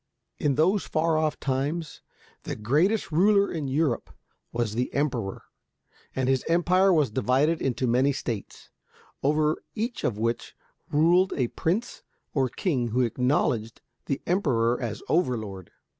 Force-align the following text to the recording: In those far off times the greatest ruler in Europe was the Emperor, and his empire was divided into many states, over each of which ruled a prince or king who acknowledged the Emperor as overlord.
In 0.39 0.55
those 0.55 0.87
far 0.87 1.15
off 1.15 1.39
times 1.39 2.01
the 2.41 2.55
greatest 2.55 3.11
ruler 3.11 3.51
in 3.51 3.67
Europe 3.67 4.09
was 4.51 4.73
the 4.73 4.91
Emperor, 4.95 5.43
and 6.15 6.27
his 6.27 6.43
empire 6.49 6.91
was 6.91 7.11
divided 7.11 7.61
into 7.61 7.85
many 7.85 8.11
states, 8.11 8.71
over 9.21 9.57
each 9.75 10.03
of 10.03 10.17
which 10.17 10.55
ruled 10.91 11.33
a 11.35 11.49
prince 11.49 12.01
or 12.33 12.49
king 12.49 12.87
who 12.87 13.01
acknowledged 13.01 13.79
the 14.07 14.23
Emperor 14.25 14.81
as 14.81 15.03
overlord. 15.07 15.69